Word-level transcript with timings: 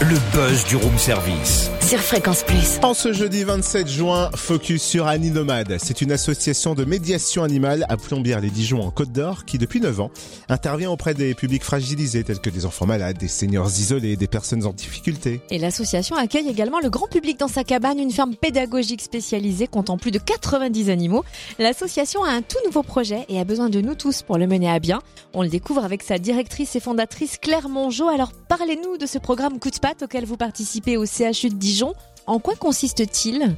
Le 0.00 0.16
buzz 0.32 0.64
du 0.64 0.76
room 0.76 0.96
service. 0.96 1.72
Sur 1.80 1.98
Fréquence 1.98 2.44
Plus. 2.44 2.78
En 2.82 2.94
ce 2.94 3.12
jeudi 3.12 3.42
27 3.42 3.88
juin, 3.88 4.30
focus 4.36 4.80
sur 4.80 5.08
Annie 5.08 5.32
Nomade. 5.32 5.78
C'est 5.82 6.02
une 6.02 6.12
association 6.12 6.76
de 6.76 6.84
médiation 6.84 7.42
animale 7.42 7.84
à 7.88 7.96
Plombières-les-Dijon 7.96 8.80
en 8.80 8.92
Côte 8.92 9.10
d'Or 9.10 9.44
qui, 9.44 9.58
depuis 9.58 9.80
9 9.80 10.00
ans, 10.00 10.10
intervient 10.48 10.90
auprès 10.90 11.14
des 11.14 11.34
publics 11.34 11.64
fragilisés 11.64 12.22
tels 12.22 12.38
que 12.38 12.48
des 12.48 12.64
enfants 12.64 12.86
malades, 12.86 13.18
des 13.18 13.26
seniors 13.26 13.66
isolés, 13.66 14.16
des 14.16 14.28
personnes 14.28 14.64
en 14.66 14.72
difficulté. 14.72 15.40
Et 15.50 15.58
l'association 15.58 16.14
accueille 16.14 16.48
également 16.48 16.78
le 16.78 16.90
grand 16.90 17.08
public 17.08 17.40
dans 17.40 17.48
sa 17.48 17.64
cabane, 17.64 17.98
une 17.98 18.12
ferme 18.12 18.36
pédagogique 18.36 19.02
spécialisée 19.02 19.66
comptant 19.66 19.98
plus 19.98 20.12
de 20.12 20.20
90 20.20 20.90
animaux. 20.90 21.24
L'association 21.58 22.22
a 22.22 22.30
un 22.30 22.42
tout 22.42 22.58
nouveau 22.66 22.84
projet 22.84 23.24
et 23.28 23.40
a 23.40 23.44
besoin 23.44 23.68
de 23.68 23.80
nous 23.80 23.96
tous 23.96 24.22
pour 24.22 24.38
le 24.38 24.46
mener 24.46 24.70
à 24.70 24.78
bien. 24.78 25.00
On 25.34 25.42
le 25.42 25.48
découvre 25.48 25.84
avec 25.84 26.04
sa 26.04 26.18
directrice 26.18 26.76
et 26.76 26.80
fondatrice 26.80 27.36
Claire 27.38 27.68
Mongeau. 27.68 28.08
Alors 28.08 28.30
parlez-nous 28.46 28.96
de 28.96 29.06
ce 29.06 29.18
programme 29.18 29.58
Coup 29.58 29.70
de 29.70 29.87
auquel 30.02 30.24
vous 30.24 30.36
participez 30.36 30.96
au 30.96 31.04
CHU 31.04 31.48
de 31.48 31.54
Dijon. 31.54 31.92
En 32.26 32.38
quoi 32.38 32.54
consiste-t-il? 32.54 33.56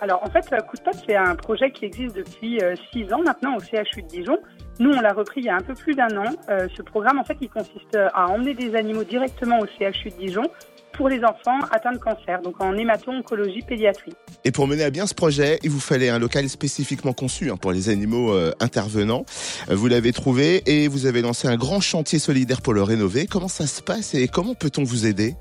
Alors 0.00 0.22
en 0.22 0.30
fait, 0.30 0.44
Coup 0.66 0.76
de 0.76 0.82
patte, 0.82 1.02
c'est 1.08 1.16
un 1.16 1.34
projet 1.34 1.70
qui 1.70 1.86
existe 1.86 2.16
depuis 2.16 2.58
6 2.92 3.12
ans 3.12 3.22
maintenant 3.24 3.56
au 3.56 3.60
CHU 3.60 4.02
de 4.02 4.08
Dijon. 4.08 4.38
Nous, 4.80 4.90
on 4.90 5.00
l'a 5.00 5.12
repris 5.12 5.40
il 5.40 5.46
y 5.46 5.48
a 5.48 5.56
un 5.56 5.60
peu 5.60 5.74
plus 5.74 5.94
d'un 5.94 6.16
an. 6.16 6.32
Euh, 6.48 6.66
ce 6.76 6.82
programme, 6.82 7.18
en 7.18 7.24
fait, 7.24 7.36
il 7.40 7.48
consiste 7.48 7.96
à 7.96 8.28
emmener 8.28 8.54
des 8.54 8.74
animaux 8.74 9.04
directement 9.04 9.60
au 9.60 9.66
CHU 9.66 10.10
de 10.10 10.16
Dijon 10.18 10.42
pour 10.92 11.08
les 11.08 11.24
enfants 11.24 11.58
atteints 11.72 11.92
de 11.92 11.98
cancer, 11.98 12.40
donc 12.42 12.60
en 12.60 12.76
hémato-oncologie 12.76 13.62
pédiatrie. 13.62 14.12
Et 14.44 14.52
pour 14.52 14.68
mener 14.68 14.84
à 14.84 14.90
bien 14.90 15.06
ce 15.06 15.14
projet, 15.14 15.58
il 15.62 15.70
vous 15.70 15.80
fallait 15.80 16.08
un 16.08 16.18
local 16.18 16.48
spécifiquement 16.48 17.12
conçu 17.12 17.50
hein, 17.50 17.56
pour 17.56 17.72
les 17.72 17.88
animaux 17.88 18.32
euh, 18.32 18.52
intervenants. 18.60 19.24
Euh, 19.70 19.74
vous 19.74 19.88
l'avez 19.88 20.12
trouvé 20.12 20.62
et 20.66 20.86
vous 20.88 21.06
avez 21.06 21.22
lancé 21.22 21.48
un 21.48 21.56
grand 21.56 21.80
chantier 21.80 22.18
solidaire 22.18 22.62
pour 22.62 22.74
le 22.74 22.82
rénover. 22.82 23.26
Comment 23.26 23.48
ça 23.48 23.66
se 23.66 23.82
passe 23.82 24.14
et 24.14 24.28
comment 24.28 24.54
peut-on 24.54 24.84
vous 24.84 25.06
aider? 25.06 25.34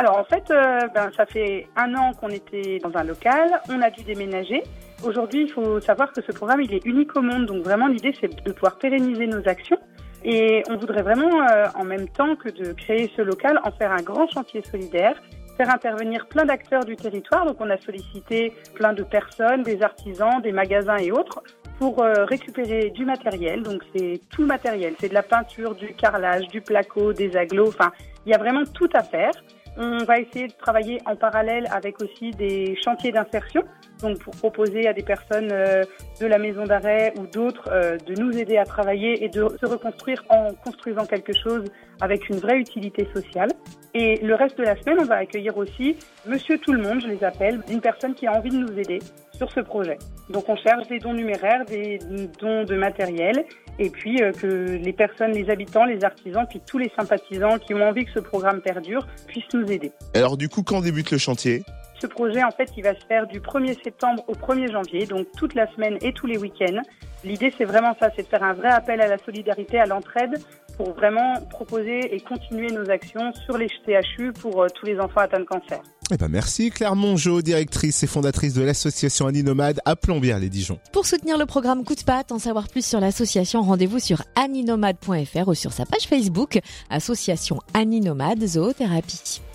Alors 0.00 0.16
en 0.16 0.24
fait, 0.24 0.50
euh, 0.50 0.88
ben, 0.94 1.10
ça 1.14 1.26
fait 1.26 1.68
un 1.76 1.94
an 1.94 2.14
qu'on 2.14 2.30
était 2.30 2.78
dans 2.78 2.96
un 2.96 3.04
local, 3.04 3.60
on 3.68 3.82
a 3.82 3.90
dû 3.90 4.02
déménager. 4.02 4.62
Aujourd'hui, 5.04 5.42
il 5.42 5.50
faut 5.50 5.78
savoir 5.78 6.10
que 6.14 6.22
ce 6.22 6.32
programme, 6.32 6.62
il 6.62 6.72
est 6.72 6.86
unique 6.86 7.14
au 7.16 7.20
monde, 7.20 7.44
donc 7.44 7.62
vraiment 7.62 7.86
l'idée, 7.86 8.14
c'est 8.18 8.34
de 8.42 8.52
pouvoir 8.52 8.78
pérenniser 8.78 9.26
nos 9.26 9.46
actions. 9.46 9.76
Et 10.24 10.62
on 10.70 10.78
voudrait 10.78 11.02
vraiment, 11.02 11.46
euh, 11.50 11.66
en 11.74 11.84
même 11.84 12.08
temps 12.08 12.34
que 12.34 12.48
de 12.48 12.72
créer 12.72 13.12
ce 13.14 13.20
local, 13.20 13.60
en 13.62 13.72
faire 13.72 13.92
un 13.92 14.00
grand 14.00 14.26
chantier 14.26 14.62
solidaire, 14.62 15.20
faire 15.58 15.68
intervenir 15.68 16.26
plein 16.28 16.46
d'acteurs 16.46 16.86
du 16.86 16.96
territoire. 16.96 17.44
Donc 17.44 17.56
on 17.60 17.68
a 17.68 17.76
sollicité 17.76 18.54
plein 18.74 18.94
de 18.94 19.02
personnes, 19.02 19.64
des 19.64 19.82
artisans, 19.82 20.40
des 20.40 20.52
magasins 20.52 20.96
et 20.96 21.12
autres, 21.12 21.42
pour 21.78 22.02
euh, 22.02 22.24
récupérer 22.24 22.88
du 22.88 23.04
matériel. 23.04 23.62
Donc 23.62 23.82
c'est 23.94 24.18
tout 24.30 24.46
matériel, 24.46 24.94
c'est 24.98 25.10
de 25.10 25.14
la 25.14 25.22
peinture, 25.22 25.74
du 25.74 25.92
carrelage, 25.92 26.48
du 26.48 26.62
placo, 26.62 27.12
des 27.12 27.36
aglos, 27.36 27.68
enfin 27.68 27.92
il 28.24 28.32
y 28.32 28.34
a 28.34 28.38
vraiment 28.38 28.64
tout 28.64 28.88
à 28.94 29.02
faire. 29.02 29.32
On 29.76 30.04
va 30.04 30.18
essayer 30.18 30.48
de 30.48 30.52
travailler 30.52 31.00
en 31.06 31.16
parallèle 31.16 31.66
avec 31.70 32.02
aussi 32.02 32.32
des 32.32 32.76
chantiers 32.84 33.12
d'insertion, 33.12 33.62
donc 34.02 34.18
pour 34.18 34.34
proposer 34.36 34.88
à 34.88 34.92
des 34.92 35.02
personnes 35.02 35.50
euh, 35.52 35.84
de 36.20 36.26
la 36.26 36.38
maison 36.38 36.64
d'arrêt 36.64 37.14
ou 37.18 37.26
d'autres 37.26 37.68
euh, 37.70 37.96
de 37.98 38.20
nous 38.20 38.36
aider 38.36 38.56
à 38.56 38.64
travailler 38.64 39.24
et 39.24 39.28
de 39.28 39.46
se 39.60 39.66
reconstruire 39.66 40.24
en 40.28 40.52
construisant 40.54 41.06
quelque 41.06 41.32
chose 41.32 41.64
avec 42.00 42.28
une 42.28 42.36
vraie 42.36 42.58
utilité 42.58 43.06
sociale. 43.14 43.50
Et 43.94 44.16
le 44.22 44.34
reste 44.34 44.56
de 44.56 44.62
la 44.62 44.76
semaine, 44.76 44.98
on 45.00 45.04
va 45.04 45.16
accueillir 45.16 45.56
aussi 45.56 45.96
Monsieur 46.26 46.58
Tout 46.58 46.72
le 46.72 46.82
Monde, 46.82 47.00
je 47.02 47.08
les 47.08 47.24
appelle, 47.24 47.60
une 47.68 47.80
personne 47.80 48.14
qui 48.14 48.26
a 48.26 48.32
envie 48.32 48.50
de 48.50 48.56
nous 48.56 48.78
aider 48.78 49.00
sur 49.32 49.50
ce 49.50 49.60
projet. 49.60 49.98
Donc 50.28 50.48
on 50.48 50.56
cherche 50.56 50.86
des 50.88 50.98
dons 50.98 51.14
numéraires, 51.14 51.64
des 51.64 51.98
dons 52.38 52.64
de 52.64 52.76
matériel 52.76 53.44
et 53.78 53.90
puis 53.90 54.22
euh, 54.22 54.32
que 54.32 54.46
les 54.46 54.92
personnes, 54.92 55.32
les 55.32 55.50
habitants, 55.50 55.86
les 55.86 56.04
artisans, 56.04 56.46
puis 56.48 56.60
tous 56.64 56.78
les 56.78 56.92
sympathisants 56.96 57.58
qui 57.58 57.74
ont 57.74 57.82
envie 57.82 58.04
que 58.04 58.12
ce 58.12 58.20
programme 58.20 58.60
perdure 58.60 59.06
puissent 59.26 59.52
nous 59.54 59.70
aider. 59.72 59.90
Alors 60.14 60.36
du 60.36 60.48
coup, 60.48 60.62
quand 60.62 60.82
débute 60.82 61.10
le 61.10 61.18
chantier? 61.18 61.64
Ce 62.00 62.06
projet, 62.06 62.42
en 62.44 62.50
fait, 62.50 62.70
il 62.76 62.84
va 62.84 62.94
se 62.94 63.04
faire 63.06 63.26
du 63.26 63.40
1er 63.40 63.82
septembre 63.82 64.24
au 64.28 64.32
1er 64.32 64.70
janvier, 64.70 65.06
donc 65.06 65.26
toute 65.36 65.54
la 65.54 65.70
semaine 65.72 65.98
et 66.00 66.12
tous 66.12 66.26
les 66.26 66.38
week-ends. 66.38 66.80
L'idée, 67.24 67.52
c'est 67.58 67.64
vraiment 67.64 67.94
ça, 68.00 68.10
c'est 68.16 68.22
de 68.22 68.28
faire 68.28 68.42
un 68.42 68.54
vrai 68.54 68.68
appel 68.68 69.00
à 69.00 69.08
la 69.08 69.18
solidarité, 69.18 69.78
à 69.78 69.86
l'entraide, 69.86 70.40
pour 70.76 70.94
vraiment 70.94 71.34
proposer 71.50 72.14
et 72.14 72.20
continuer 72.20 72.68
nos 72.68 72.88
actions 72.88 73.32
sur 73.44 73.58
les 73.58 73.68
CHU 73.68 74.32
pour 74.32 74.62
euh, 74.62 74.66
tous 74.74 74.86
les 74.86 74.98
enfants 74.98 75.20
atteints 75.20 75.40
de 75.40 75.44
cancer. 75.44 75.80
Eh 76.12 76.16
ben 76.16 76.28
merci 76.28 76.70
Claire 76.70 76.96
Mongeau, 76.96 77.40
directrice 77.42 78.02
et 78.02 78.06
fondatrice 78.06 78.54
de 78.54 78.62
l'association 78.62 79.26
Annie 79.26 79.44
Nomade 79.44 79.80
à 79.84 79.94
Plombières-les-Dijon. 79.94 80.80
Pour 80.92 81.06
soutenir 81.06 81.38
le 81.38 81.46
programme 81.46 81.84
Coup 81.84 81.94
de 81.94 82.02
patte, 82.02 82.32
en 82.32 82.38
savoir 82.38 82.66
plus 82.66 82.84
sur 82.84 82.98
l'association, 82.98 83.62
rendez-vous 83.62 84.00
sur 84.00 84.22
anninomade.fr 84.34 85.48
ou 85.48 85.54
sur 85.54 85.72
sa 85.72 85.84
page 85.84 86.08
Facebook, 86.08 86.58
association 86.88 87.60
Annie 87.74 88.00
Nomade 88.00 88.44
Zoothérapie. 88.44 89.40